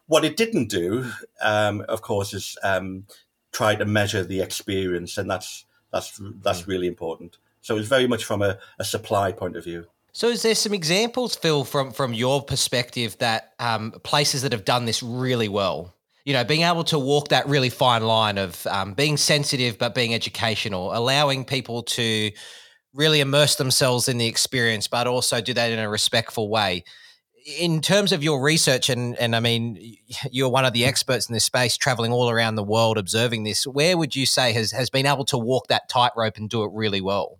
[0.08, 1.10] What it didn't do,
[1.42, 3.06] um, of course, is um,
[3.52, 6.72] try to measure the experience, and that's that's that's hmm.
[6.72, 7.38] really important.
[7.62, 9.86] So it's very much from a, a supply point of view.
[10.14, 14.66] So, is there some examples, Phil, from from your perspective, that um, places that have
[14.66, 15.94] done this really well?
[16.26, 19.96] you know, being able to walk that really fine line of um, being sensitive but
[19.96, 22.32] being educational, allowing people to
[22.94, 26.84] really immerse themselves in the experience, but also do that in a respectful way.
[27.58, 29.98] In terms of your research, and and I mean,
[30.32, 33.66] you're one of the experts in this space, traveling all around the world, observing this.
[33.66, 36.72] Where would you say has has been able to walk that tightrope and do it
[36.72, 37.40] really well?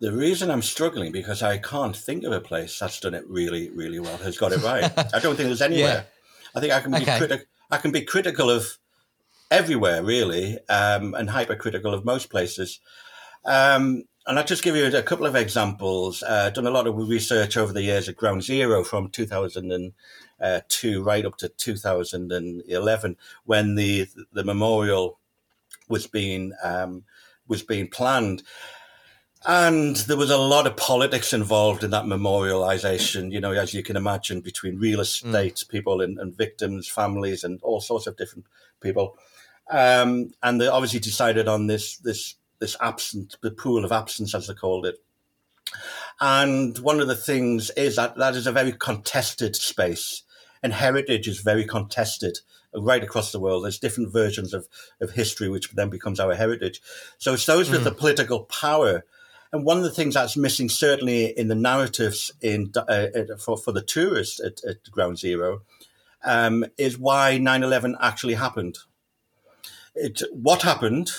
[0.00, 3.70] The reason I'm struggling because I can't think of a place that's done it really,
[3.70, 4.84] really well, has got it right.
[5.14, 5.94] I don't think there's anywhere.
[5.94, 6.02] Yeah
[6.54, 7.18] I think I can be Okay.
[7.18, 8.78] criti- I can be critical of
[9.50, 12.80] everywhere really, um, and hypercritical of most places.
[13.44, 16.22] Um, and I'll just give you a couple of examples.
[16.22, 21.24] Uh, done a lot of research over the years at Ground Zero from 2002 right
[21.26, 25.18] up to 2011, when the the memorial
[25.88, 27.04] was being um,
[27.46, 28.42] was being planned.
[29.50, 33.82] And there was a lot of politics involved in that memorialization, you know, as you
[33.82, 38.44] can imagine, between real estate people and, and victims, families, and all sorts of different
[38.82, 39.16] people.
[39.70, 44.48] Um, and they obviously decided on this this this absent, the pool of absence, as
[44.48, 44.96] they called it.
[46.20, 50.24] And one of the things is that that is a very contested space,
[50.62, 52.40] and heritage is very contested
[52.74, 53.64] right across the world.
[53.64, 54.68] There's different versions of,
[55.00, 56.82] of history, which then becomes our heritage.
[57.16, 59.04] So it's those with the political power.
[59.52, 63.06] And one of the things that's missing, certainly in the narratives in uh,
[63.38, 65.62] for, for the tourists at, at Ground Zero,
[66.24, 68.78] um, is why 9 11 actually happened.
[69.94, 71.10] It, what happened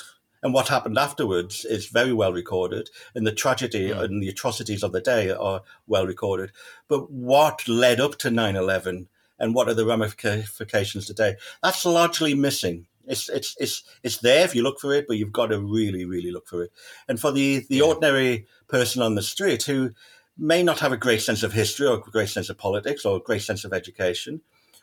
[0.41, 4.91] and what happened afterwards is very well recorded, and the tragedy and the atrocities of
[4.91, 6.51] the day are well recorded.
[6.87, 9.07] But what led up to 9 11
[9.39, 11.35] and what are the ramifications today?
[11.63, 12.87] That's largely missing.
[13.09, 16.05] It's, it's, it's, it's there if you look for it, but you've got to really,
[16.05, 16.71] really look for it.
[17.07, 19.91] And for the, the ordinary person on the street who
[20.37, 23.17] may not have a great sense of history or a great sense of politics or
[23.17, 24.41] a great sense of education,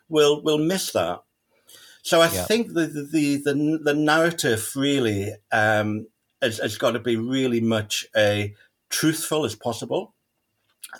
[0.08, 1.22] will will miss that.
[2.02, 2.44] So I Yeah.
[2.44, 6.06] think the the the, the narrative really um,
[6.42, 8.54] has, has got to be really much a
[8.90, 10.14] truthful as possible.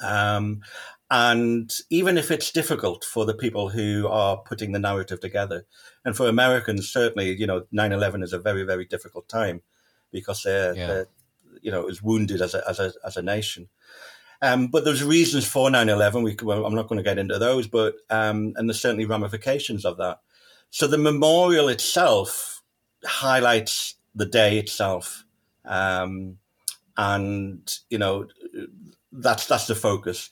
[0.00, 0.62] Um,
[1.10, 5.64] and even if it's difficult for the people who are putting the narrative together,
[6.04, 9.62] and for Americans, certainly, you know, 9 11 is a very, very difficult time
[10.10, 10.86] because they're, Yeah.
[10.86, 11.08] they're
[11.62, 13.68] you know, is wounded as a, as a, as a nation.
[14.42, 16.22] Um, but there's reasons for 9 11.
[16.22, 19.84] We, well, I'm not going to get into those, but, um, and there's certainly ramifications
[19.84, 20.20] of that.
[20.70, 22.62] So the memorial itself
[23.04, 25.24] highlights the day itself.
[25.64, 26.38] Um,
[26.96, 28.26] and, you know,
[29.12, 30.30] that's, that's the focus.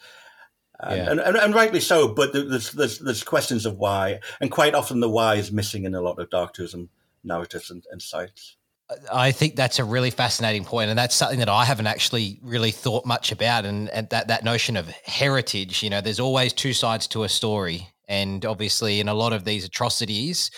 [0.81, 1.11] And, Yeah.
[1.11, 5.01] and, and, and rightly so, but there's, there's, there's questions of why, and quite often
[5.01, 6.91] the why is missing in a lot of dark tourism
[7.23, 8.57] narratives and, and sites.
[9.11, 12.71] I think that's a really fascinating point, and that's something that I haven't actually really
[12.71, 13.65] thought much about.
[13.65, 17.29] And, and that that notion of heritage, you know, there's always two sides to a
[17.29, 20.51] story, and obviously, in a lot of these atrocities,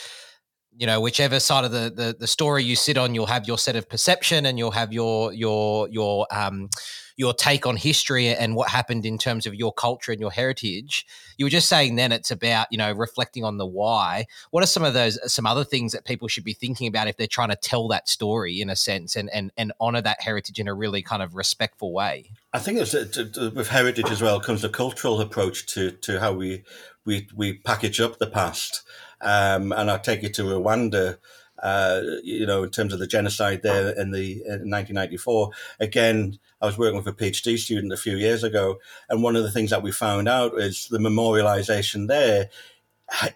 [0.76, 3.58] you know, whichever side of the, the the story you sit on, you'll have your
[3.58, 6.68] set of perception, and you'll have your your your um
[7.16, 11.06] your take on history and what happened in terms of your culture and your heritage.
[11.38, 14.26] You were just saying then it's about you know reflecting on the why.
[14.50, 17.16] What are some of those some other things that people should be thinking about if
[17.16, 20.58] they're trying to tell that story in a sense and and and honor that heritage
[20.58, 22.30] in a really kind of respectful way?
[22.52, 26.20] I think it's, it, it- with heritage as well comes a cultural approach to, to
[26.20, 26.64] how we,
[27.04, 28.82] we we package up the past.
[29.20, 31.18] Um, and I take it to Rwanda,
[31.62, 35.50] uh, you know, in terms of the genocide there in the in 1994.
[35.80, 39.42] Again, I was working with a PhD student a few years ago, and one of
[39.42, 42.48] the things that we found out is the memorialization there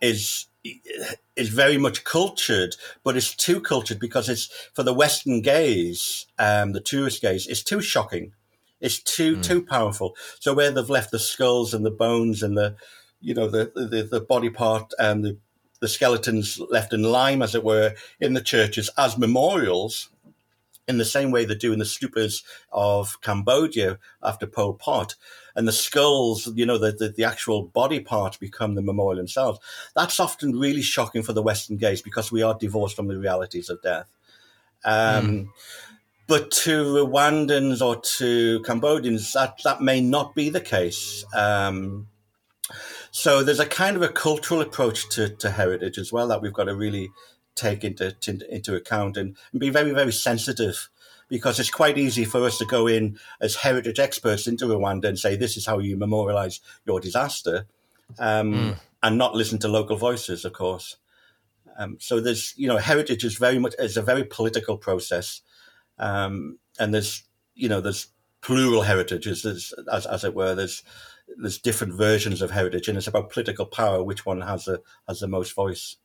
[0.01, 0.47] is
[1.37, 6.73] is very much cultured, but it's too cultured because it's for the Western gaze, um,
[6.73, 8.33] the tourist gaze, it's too shocking.
[8.81, 10.17] It's too too powerful.
[10.39, 12.77] So where they've left the skulls and the bones and the,
[13.21, 15.39] you know, the the, the body part and the
[15.81, 20.11] the skeletons left in lime, as it were, in the churches as memorials,
[20.91, 25.15] in the same way they do in the stupas of Cambodia after Pol Pot.
[25.57, 29.59] And the skulls, you know, the, the, the actual body parts become the memorial themselves.
[29.95, 33.71] That's often really shocking for the Western gaze because we are divorced from the realities
[33.71, 34.09] of death.
[34.85, 35.53] Um,
[36.27, 41.25] But to Rwandans or to Cambodians, that, that may not be the case.
[41.35, 42.07] Um,
[43.11, 46.53] so there's a kind of a cultural approach to, to heritage as well that we've
[46.53, 47.11] got to really
[47.61, 50.89] take into to, into account and, and be very very sensitive.
[51.29, 55.17] Because it's quite easy for us to go in as heritage experts into Rwanda and
[55.17, 57.67] say this is how you memorialize your disaster
[58.19, 60.97] um, and not listen to local voices of course.
[61.79, 65.43] Um, so there's you know heritage is very much is a very political process.
[65.99, 67.23] Um, and there's
[67.55, 68.09] you know there's
[68.41, 69.73] plural heritages as,
[70.07, 70.83] as it were there's
[71.39, 75.21] there's different versions of heritage and it's about political power which one has the has
[75.21, 75.97] the most voice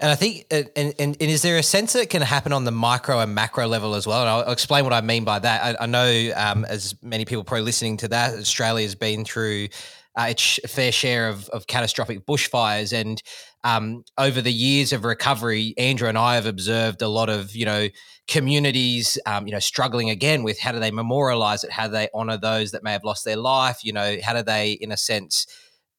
[0.00, 2.64] And I think, and, and, and is there a sense that it can happen on
[2.64, 4.22] the micro and macro level as well?
[4.22, 5.76] And I'll, I'll explain what I mean by that.
[5.78, 9.68] I, I know, um, as many people probably listening to that, Australia has been through
[10.18, 13.22] uh, its fair share of, of catastrophic bushfires, and
[13.64, 17.64] um, over the years of recovery, Andrew and I have observed a lot of you
[17.64, 17.88] know
[18.30, 22.08] communities, um, you know, struggling again with how do they memorialize it, how do they
[22.14, 24.96] honor those that may have lost their life, you know, how do they, in a
[24.96, 25.46] sense,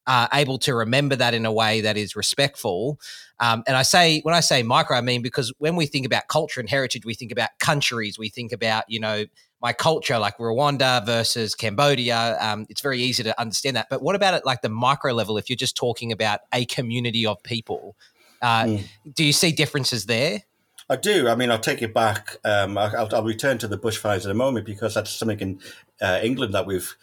[0.08, 3.00] uh, able to remember that in a way that is respectful.
[3.39, 6.28] Um, and I say when I say micro, I mean because when we think about
[6.28, 9.26] culture and heritage, we think about countries, we think about you know
[9.62, 12.38] my culture, like Rwanda versus Cambodia.
[12.39, 13.88] Um, it's very easy to understand that.
[13.89, 15.38] But what about it like the micro level?
[15.38, 17.95] If you're just talking about a community of people,
[18.41, 18.84] uh, mm.
[19.13, 20.43] do you see differences there?
[20.89, 21.30] I do.
[21.30, 22.38] I mean, I'll take it back.
[22.43, 25.60] Um, I'll, I'll, return to the bushfires in a moment because that's something in
[26.02, 26.97] uh, England that we've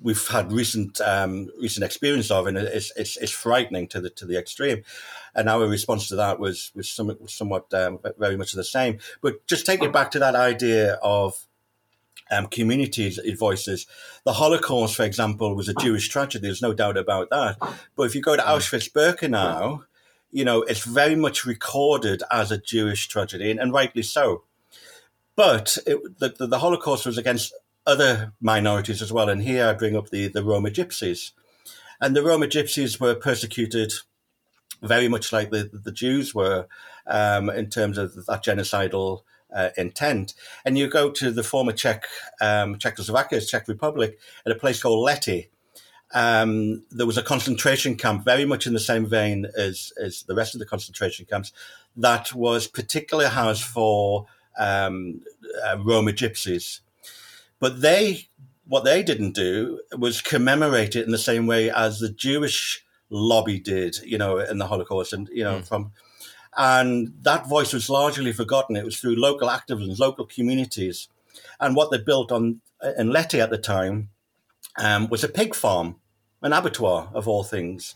[0.00, 4.26] we've had recent um, recent experience of, and it's, it's, it's frightening to the to
[4.26, 4.84] the extreme.
[5.34, 8.98] And our response to that was was somewhat, somewhat um, very much the same.
[9.22, 11.46] But just take it back to that idea of
[12.32, 13.86] um, communities' voices.
[14.24, 16.46] The Holocaust, for example, was a Jewish tragedy.
[16.46, 17.56] There's no doubt about that.
[17.94, 19.84] But if you go to Auschwitz-Birkenau,
[20.30, 24.44] you know it's very much recorded as a Jewish tragedy, and, and rightly so.
[25.36, 27.54] But it, the, the, the Holocaust was against
[27.86, 29.28] other minorities as well.
[29.28, 31.32] And here I bring up the, the Roma Gypsies.
[32.00, 33.92] And the Roma Gypsies were persecuted
[34.82, 36.66] very much like the, the Jews were
[37.06, 39.22] um, in terms of that genocidal
[39.54, 40.34] uh, intent.
[40.64, 42.04] And you go to the former Czech,
[42.40, 45.48] um, Czechoslovakia, Czech Republic, at a place called Lety.
[46.14, 50.34] Um, there was a concentration camp, very much in the same vein as, as the
[50.34, 51.52] rest of the concentration camps,
[51.96, 54.26] that was particularly housed for
[54.58, 55.22] um,
[55.64, 56.80] uh, Roma gypsies.
[57.60, 58.28] But they,
[58.66, 63.58] what they didn't do was commemorate it in the same way as the Jewish lobby
[63.58, 65.66] did, you know, in the Holocaust, and you know, mm.
[65.66, 65.92] from
[66.56, 68.76] and that voice was largely forgotten.
[68.76, 71.08] It was through local activism, local communities,
[71.60, 72.60] and what they built on
[72.98, 74.10] in Lety at the time
[74.76, 75.96] um, was a pig farm,
[76.42, 77.94] an abattoir of all things,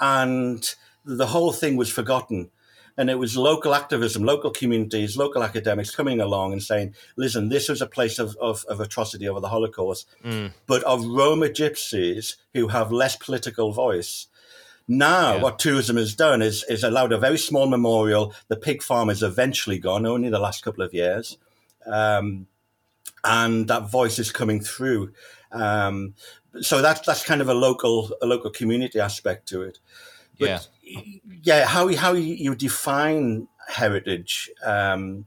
[0.00, 2.50] and the whole thing was forgotten.
[2.94, 7.70] And it was local activism, local communities, local academics coming along and saying, listen, this
[7.70, 10.52] was a place of, of, of atrocity over the Holocaust, mm.
[10.66, 14.26] but of Roma gypsies who have less political voice.
[14.98, 15.42] Now, yeah.
[15.42, 18.34] what tourism has done is, is allowed a very small memorial.
[18.48, 21.38] The pig farm is eventually gone, only the last couple of years.
[21.86, 22.46] Um,
[23.24, 25.12] and that voice is coming through.
[25.50, 26.14] Um,
[26.60, 29.78] so that's that's kind of a local a local community aspect to it.
[30.38, 30.60] But yeah
[31.42, 35.26] yeah, how how you define heritage um,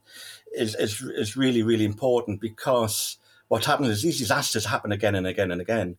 [0.54, 5.28] is, is is really really important because what happens is these disasters happen again and
[5.28, 5.97] again and again,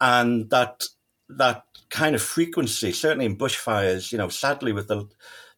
[0.00, 0.84] and that
[1.28, 5.06] that kind of frequency, certainly in bushfires, you know, sadly with the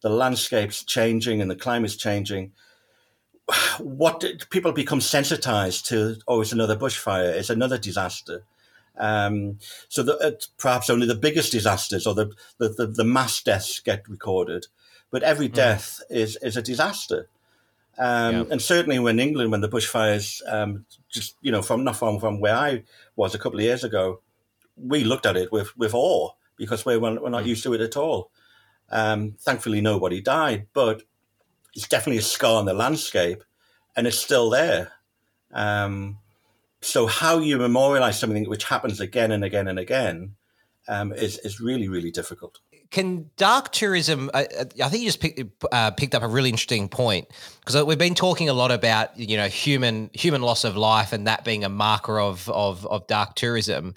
[0.01, 2.53] the landscapes changing and the climate's changing,
[3.79, 6.15] what people become sensitized to.
[6.27, 7.33] Oh, it's another bushfire.
[7.33, 8.43] It's another disaster.
[8.97, 13.41] Um, so that uh, perhaps only the biggest disasters or the, the, the, the, mass
[13.41, 14.67] deaths get recorded,
[15.09, 15.53] but every hmm.
[15.53, 16.17] death mm.
[16.17, 17.29] is, is a disaster.
[17.97, 18.43] Um, yeah.
[18.51, 22.55] And certainly when England, when the bushfires, um, just, you know, from not from where
[22.55, 22.83] I
[23.15, 24.19] was a couple of years ago,
[24.81, 27.47] we looked at it with, with awe because we're, we're not mm.
[27.47, 28.31] used to it at all.
[28.89, 31.03] Um, thankfully, nobody died, but
[31.75, 33.43] it's definitely a scar on the landscape
[33.95, 34.91] and it's still there.
[35.53, 36.19] Um,
[36.81, 40.35] so how you memorialize something which happens again and again and again
[40.87, 42.59] um, is is really really difficult.
[42.89, 44.31] Can dark tourism?
[44.33, 44.47] I,
[44.83, 47.27] I think you just pick, uh, picked up a really interesting point
[47.59, 51.27] because we've been talking a lot about you know human human loss of life and
[51.27, 53.93] that being a marker of of, of dark tourism.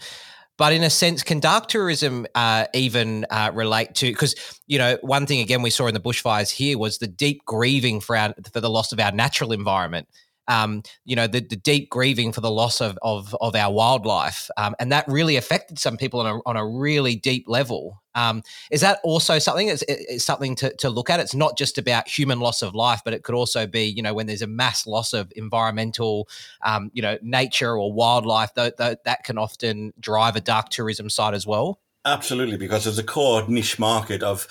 [0.59, 4.07] But in a sense, can dark tourism uh, even uh, relate to?
[4.07, 4.35] Because
[4.67, 8.01] you know, one thing again we saw in the bushfires here was the deep grieving
[8.01, 10.09] for our, for the loss of our natural environment
[10.49, 14.51] um, you know, the, the, deep grieving for the loss of of, of our wildlife,
[14.57, 18.03] um, and that really affected some people on a on a really deep level.
[18.15, 19.69] Um, is that also something?
[19.69, 21.21] It's, something to, to look at.
[21.21, 24.13] It's not just about human loss of life, but it could also be, you know,
[24.13, 26.29] when there's a mass loss of environmental,
[26.63, 28.53] um, you know, nature or wildlife.
[28.55, 31.79] That that can often drive a dark tourism side as well.
[32.05, 34.49] Absolutely, because there's a core niche market of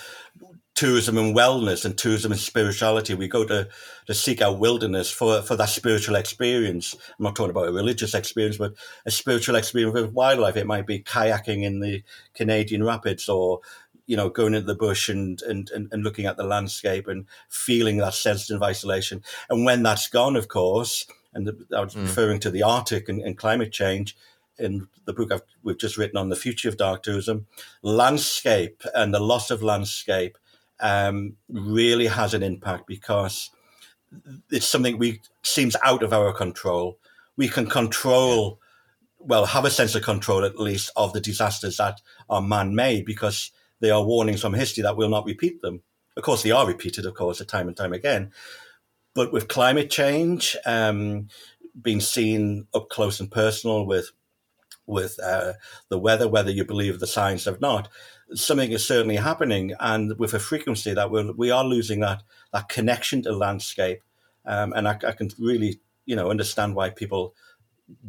[0.81, 3.13] tourism and wellness and tourism and spirituality.
[3.13, 3.69] We go to,
[4.07, 6.95] to seek our wilderness for, for that spiritual experience.
[6.95, 8.73] I'm not talking about a religious experience, but
[9.05, 10.57] a spiritual experience with wildlife.
[10.57, 12.01] It might be kayaking in the
[12.33, 13.59] Canadian Rapids or,
[14.07, 17.27] you know, going into the bush and, and, and, and looking at the landscape and
[17.47, 19.21] feeling that sense of isolation.
[19.51, 22.01] And when that's gone, of course, and the, I was mm.
[22.01, 24.17] referring to the Arctic and, and climate change,
[24.57, 27.45] in the book I've, we've just written on the future of dark tourism,
[27.83, 30.39] landscape and the loss of landscape
[30.81, 33.51] um, really has an impact because
[34.49, 36.97] it's something we seems out of our control.
[37.37, 38.59] We can control,
[39.19, 43.51] well, have a sense of control at least of the disasters that are man-made because
[43.79, 45.81] they are warnings from history that will not repeat them.
[46.17, 48.31] Of course, they are repeated, of course, time and time again.
[49.13, 51.27] But with climate change um,
[51.81, 54.11] being seen up close and personal with
[54.87, 55.53] with uh,
[55.89, 57.87] the weather, whether you believe the science or not,
[58.33, 62.23] something is certainly happening, and with a frequency that we're, we are losing that
[62.53, 64.01] that connection to landscape,
[64.45, 67.35] um, and I, I, can really you know understand why people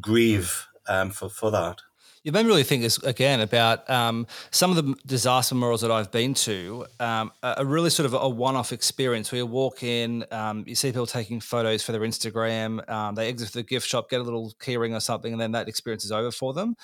[0.00, 1.80] grieve um, for for that.
[2.24, 5.90] You made me really think is again about um, some of the disaster memorials that
[5.90, 10.24] I've been to um, are really sort of a one-off experience where you walk in,
[10.30, 14.08] um, you see people taking photos for their Instagram, um, they exit the gift shop,
[14.08, 16.76] get a little keyring or something, and then that experience is over for them.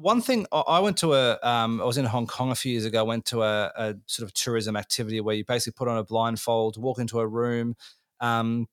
[0.00, 2.84] One thing I went to a, um, I was in Hong Kong a few years
[2.84, 3.00] ago.
[3.00, 6.04] I Went to a, a, sort of tourism activity where you basically put on a
[6.04, 7.74] blindfold, walk into a room,
[8.20, 8.68] um,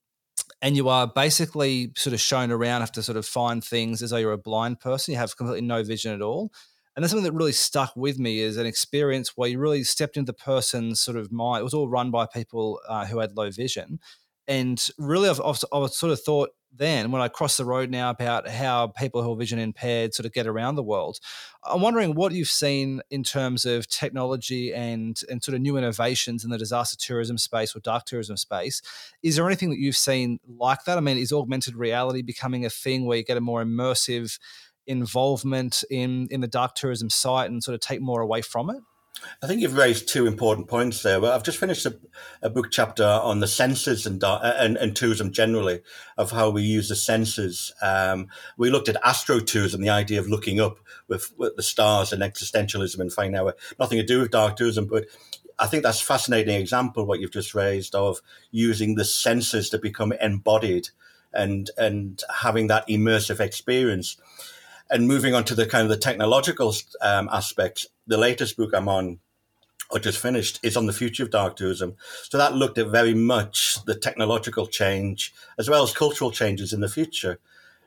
[0.62, 4.12] and you are basically sort of shown around, have to sort of find things as
[4.12, 5.14] though you're a blind person.
[5.14, 6.52] You have completely no vision at all.
[6.96, 10.18] And that's something that really stuck with me is an experience where you really stepped
[10.18, 11.62] into the person's sort of mind.
[11.62, 14.00] It was all run by people uh, who had low vision.
[14.48, 18.10] And really, I've, I've, I've sort of thought then when I cross the road now
[18.10, 21.20] about how people who are vision impaired sort of get around the world.
[21.64, 26.44] I'm wondering what you've seen in terms of technology and and sort of new innovations
[26.44, 28.82] in the disaster tourism space or dark tourism space.
[29.24, 30.98] Is there anything that you've seen like that?
[30.98, 34.38] I mean, is augmented reality becoming a thing where you get a more immersive
[34.88, 38.82] involvement in in the dark tourism site and sort of take more away from it?
[39.42, 41.20] I think you've raised two important points there.
[41.20, 41.98] Well, I've just finished a,
[42.42, 45.82] a book chapter on the senses and, and, and tourism generally,
[46.18, 47.74] of how we use the senses.
[47.82, 52.22] Um, we looked at astro-tourism, the idea of looking up with, with the stars and
[52.22, 55.06] existentialism and finding out nothing to do with dark tourism, but
[55.58, 59.78] I think that's a fascinating example what you've just raised of using the senses to
[59.78, 60.90] become embodied
[61.34, 64.18] and and having that immersive experience.
[64.90, 68.88] And moving on to the kind of the technological um, aspects, the latest book I'm
[68.88, 69.20] on,
[69.90, 71.96] or just finished, is on the future of dark tourism.
[72.24, 76.82] So that looked at very much the technological change as well as cultural changes in
[76.82, 77.40] the future,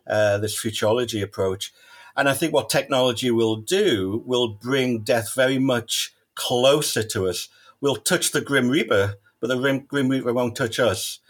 [0.08, 1.72] uh, this futurology approach.
[2.16, 7.48] And I think what technology will do will bring death very much closer to us.
[7.80, 11.20] We'll touch the Grim Reaper, but the Grim Reaper won't touch us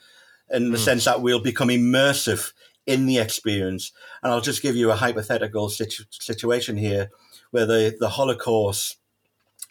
[0.51, 0.85] in the mm.
[0.85, 2.53] sense that we'll become immersive
[2.89, 3.93] in the experience.
[4.23, 7.11] And I'll just give you a hypothetical situ- situation here
[7.51, 8.97] where the, the Holocaust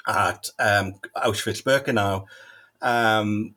[0.07, 2.25] at um, Auschwitz Birkenau
[2.81, 3.55] um,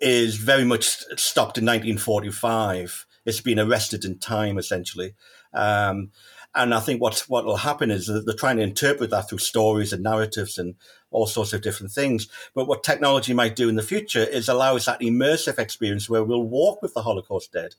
[0.00, 0.86] is very much
[1.18, 3.06] stopped in 1945.
[3.26, 5.14] It's been arrested in time, essentially.
[5.52, 6.10] Um,
[6.54, 9.38] and I think what what will happen is that they're trying to interpret that through
[9.38, 10.74] stories and narratives and
[11.10, 12.28] all sorts of different things.
[12.54, 16.24] But what technology might do in the future is allow us that immersive experience where
[16.24, 17.74] we'll walk with the Holocaust dead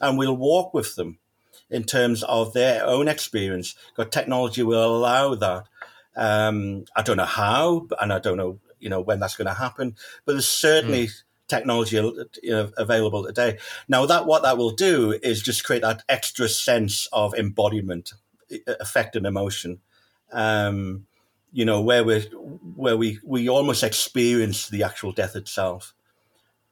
[0.00, 1.18] and we'll walk with them
[1.70, 3.74] in terms of their own experience.
[3.94, 5.64] Because technology will allow that.
[6.16, 9.54] Um, I don't know how, and I don't know, you know, when that's going to
[9.54, 9.96] happen.
[10.24, 11.22] But there's certainly mm.
[11.48, 13.58] technology you know, available today.
[13.88, 18.12] Now, that what that will do is just create that extra sense of embodiment,
[18.80, 19.80] affect, and emotion.
[20.32, 21.06] Um,
[21.52, 22.20] you know, where we
[22.74, 25.94] where we we almost experience the actual death itself.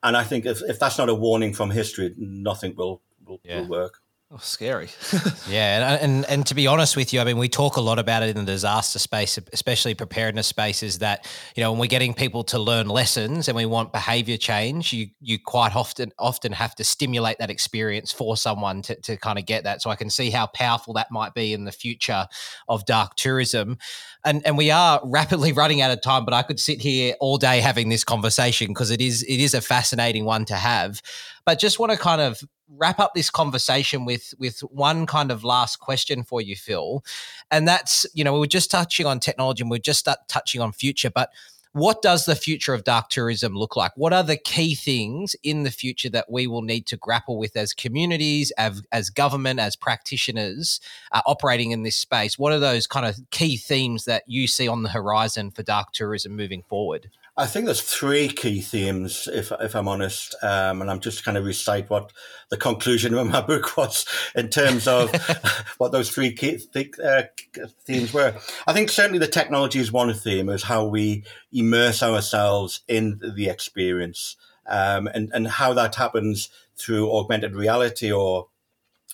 [0.03, 3.01] And I think if, if that's not a warning from history, nothing will
[3.33, 3.61] will, yeah.
[3.61, 3.99] will work.
[4.35, 4.89] Oh, scary.
[5.47, 7.99] yeah, and, and and to be honest with you, I mean, we talk a lot
[7.99, 11.01] about it in the disaster space, especially preparedness spaces.
[11.01, 14.91] That you know, when we're getting people to learn lessons and we want behaviour change,
[14.91, 19.39] you you quite often often have to stimulate that experience for someone to to kind
[19.39, 19.83] of get that.
[19.83, 22.27] So I can see how powerful that might be in the future
[22.69, 23.77] of dark tourism,
[24.25, 26.25] and and we are rapidly running out of time.
[26.25, 29.53] But I could sit here all day having this conversation because it is it is
[29.53, 31.03] a fascinating one to have.
[31.45, 32.43] But just want to kind of
[32.77, 37.05] wrap up this conversation with with one kind of last question for you, Phil,
[37.51, 40.61] and that's you know we were just touching on technology and we are just touching
[40.61, 41.31] on future, but
[41.75, 43.93] what does the future of dark tourism look like?
[43.97, 47.57] What are the key things in the future that we will need to grapple with
[47.57, 50.81] as communities, as, as government, as practitioners
[51.13, 52.39] uh, operating in this space?
[52.39, 55.93] What are those kind of key themes that you see on the horizon for dark
[55.93, 57.09] tourism moving forward?
[57.35, 61.39] I think there's three key themes, if if I'm honest, um, and I'm just kind
[61.39, 62.13] of recite what
[62.51, 64.05] the conclusion of my book was
[64.35, 65.15] in terms of
[65.79, 67.23] what those three key th- uh,
[67.87, 68.35] themes were.
[68.67, 73.49] I think certainly the technology is one theme, is how we immerse ourselves in the
[73.49, 78.49] experience, um, and and how that happens through augmented reality or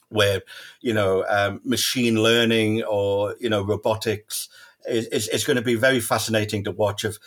[0.09, 0.43] where
[0.81, 4.49] you know um, machine learning or you know robotics
[4.89, 7.19] is, is, is going to be very fascinating to watch of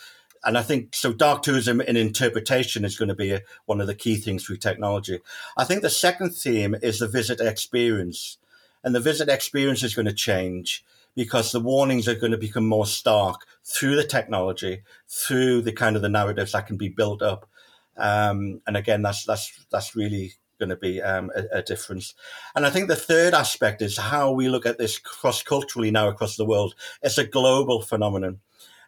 [0.44, 1.12] and I think so.
[1.12, 4.56] Dark tourism in interpretation is going to be a, one of the key things through
[4.56, 5.20] technology.
[5.56, 8.38] I think the second theme is the visit experience,
[8.82, 10.84] and the visit experience is going to change
[11.14, 15.94] because the warnings are going to become more stark through the technology, through the kind
[15.94, 17.48] of the narratives that can be built up.
[17.96, 22.14] Um, and again, that's that's that's really going to be um, a, a, difference.
[22.54, 26.08] And I think the third aspect is how we look at this cross culturally now
[26.08, 26.76] across the world.
[27.02, 28.38] It's a global phenomenon.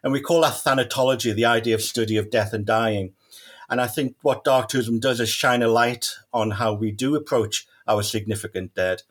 [0.05, 3.13] And we call that thanatology, the idea of study of death and dying.
[3.67, 7.15] And I think what dark tourism does is shine a light on how we do
[7.15, 9.01] approach our significant dead.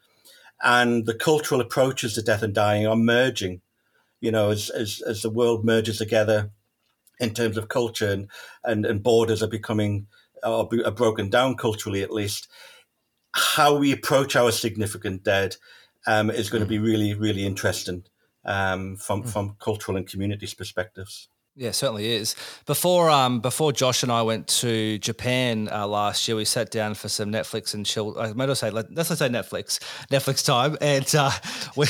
[0.62, 3.60] And the cultural approaches to death and dying are merging,
[4.20, 6.52] you know, as, as, as the world merges together
[7.18, 8.28] in terms of culture and,
[8.62, 10.06] and, and borders are becoming
[10.44, 12.46] or are broken down culturally at least.
[13.32, 15.56] How we approach our significant dead
[16.06, 18.04] um, is going to be really, really interesting
[18.44, 19.28] um, from, mm.
[19.28, 21.28] from cultural and communities perspectives.
[21.56, 22.34] Yeah, certainly is.
[22.66, 26.94] Before um before Josh and I went to Japan uh, last year, we sat down
[26.94, 28.18] for some Netflix and chill.
[28.18, 29.78] I might say let's say Netflix
[30.10, 31.30] Netflix time, and uh,
[31.76, 31.86] we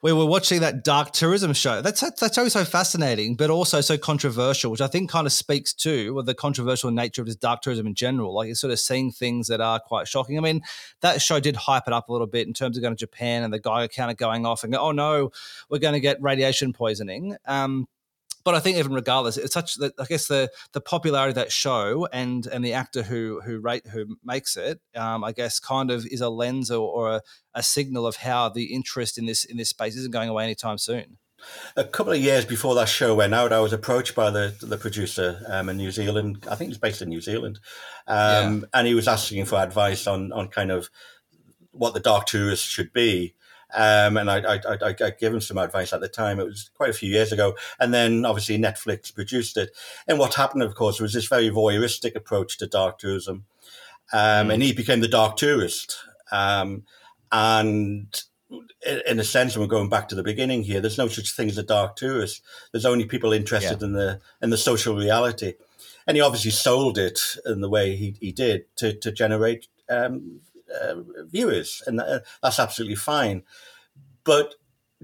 [0.00, 1.82] we were watching that dark tourism show.
[1.82, 5.74] That's that's always so fascinating, but also so controversial, which I think kind of speaks
[5.74, 8.34] to the controversial nature of this dark tourism in general.
[8.34, 10.38] Like it's sort of seeing things that are quite shocking.
[10.38, 10.62] I mean,
[11.02, 13.42] that show did hype it up a little bit in terms of going to Japan
[13.42, 15.32] and the guy kind of going off and go, oh no,
[15.68, 17.36] we're going to get radiation poisoning.
[17.44, 17.88] Um,
[18.46, 21.50] but I think even regardless, it's such that I guess the the popularity of that
[21.50, 25.90] show and and the actor who who rate who makes it, um, I guess, kind
[25.90, 27.22] of is a lens or, or a,
[27.54, 30.78] a signal of how the interest in this in this space isn't going away anytime
[30.78, 31.18] soon.
[31.76, 34.78] A couple of years before that show went out, I was approached by the the
[34.78, 36.46] producer um, in New Zealand.
[36.48, 37.58] I think he's based in New Zealand,
[38.06, 38.66] um, yeah.
[38.74, 40.88] and he was asking for advice on on kind of
[41.72, 43.34] what the dark tourist should be.
[43.74, 46.38] Um, and I, I, I, I gave him some advice at the time.
[46.38, 47.56] It was quite a few years ago.
[47.80, 49.70] And then obviously Netflix produced it.
[50.06, 53.44] And what happened, of course, was this very voyeuristic approach to dark tourism.
[54.12, 54.54] Um, mm.
[54.54, 55.98] And he became the dark tourist.
[56.30, 56.84] Um,
[57.32, 58.06] and
[59.06, 61.48] in a sense, and we're going back to the beginning here, there's no such thing
[61.48, 62.42] as a dark tourist.
[62.72, 63.86] There's only people interested yeah.
[63.86, 65.54] in the in the social reality.
[66.06, 70.40] And he obviously sold it in the way he, he did to, to generate um,
[70.82, 73.42] uh, viewers, and uh, that's absolutely fine.
[74.24, 74.54] But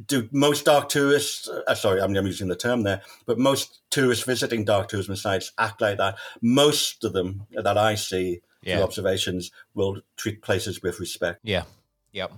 [0.06, 1.48] do most dark tourists?
[1.48, 5.52] Uh, sorry, I'm, I'm, using the term there, but most tourists visiting dark tourism sites
[5.58, 6.16] act like that.
[6.40, 8.76] Most of them that I see yeah.
[8.76, 11.40] through observations will treat places with respect.
[11.42, 11.64] Yeah.
[12.12, 12.32] Yep.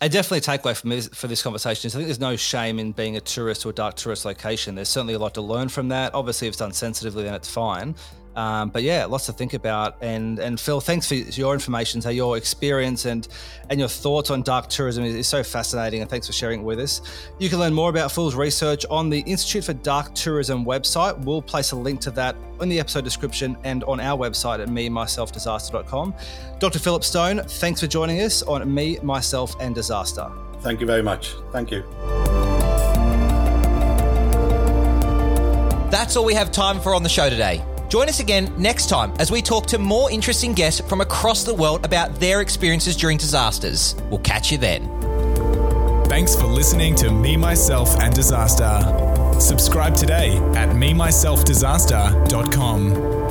[0.00, 2.78] And definitely a takeaway from this, for this conversation is I think there's no shame
[2.78, 4.74] in being a tourist or a dark tourist location.
[4.74, 6.14] There's certainly a lot to learn from that.
[6.14, 7.94] Obviously, if it's done sensitively, then it's fine.
[8.36, 9.96] Um, but yeah, lots to think about.
[10.00, 13.26] And and Phil, thanks for your information, so your experience and
[13.70, 16.00] and your thoughts on dark tourism is, is, so fascinating.
[16.00, 17.00] And thanks for sharing it with us.
[17.38, 21.18] You can learn more about Phil's research on the Institute for Dark Tourism website.
[21.24, 24.68] We'll place a link to that in the episode description and on our website at
[24.68, 26.14] me myself disaster.com.
[26.58, 26.78] Dr.
[26.78, 30.30] Philip Stone, thanks for joining us on Me, Myself, and Disaster.
[30.60, 31.34] Thank you very much.
[31.50, 31.82] Thank you.
[35.90, 37.62] That's all we have time for on the show today.
[37.92, 41.52] Join us again next time as we talk to more interesting guests from across the
[41.52, 43.94] world about their experiences during disasters.
[44.08, 44.88] We'll catch you then.
[46.06, 49.38] Thanks for listening to Me, Myself, and Disaster.
[49.38, 53.21] Subscribe today at memyselfdisaster.com.